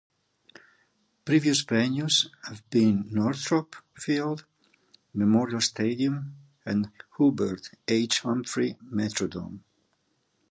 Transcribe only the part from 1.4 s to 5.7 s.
venues have been Northrop Field, Memorial